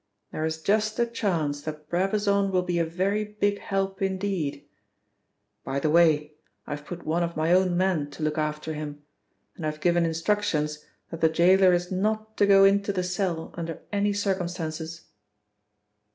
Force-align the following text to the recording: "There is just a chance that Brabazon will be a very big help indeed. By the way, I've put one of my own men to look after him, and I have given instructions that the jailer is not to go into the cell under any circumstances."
"There 0.31 0.43
is 0.45 0.59
just 0.63 0.97
a 0.97 1.05
chance 1.05 1.61
that 1.61 1.87
Brabazon 1.87 2.49
will 2.51 2.63
be 2.63 2.79
a 2.79 2.83
very 2.85 3.23
big 3.23 3.59
help 3.59 4.01
indeed. 4.01 4.67
By 5.63 5.79
the 5.79 5.91
way, 5.91 6.33
I've 6.65 6.87
put 6.87 7.05
one 7.05 7.21
of 7.21 7.37
my 7.37 7.53
own 7.53 7.77
men 7.77 8.09
to 8.09 8.23
look 8.23 8.39
after 8.39 8.73
him, 8.73 9.03
and 9.55 9.63
I 9.63 9.69
have 9.69 9.79
given 9.79 10.03
instructions 10.03 10.83
that 11.11 11.21
the 11.21 11.29
jailer 11.29 11.71
is 11.71 11.91
not 11.91 12.35
to 12.37 12.47
go 12.47 12.63
into 12.63 12.91
the 12.91 13.03
cell 13.03 13.51
under 13.53 13.83
any 13.91 14.11
circumstances." 14.11 15.03